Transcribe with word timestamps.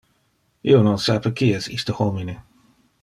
Io 0.71 0.79
non 0.87 0.97
sape 1.03 1.33
qui 1.41 1.51
es 1.59 1.69
iste 1.77 1.99
homine. 2.01 2.37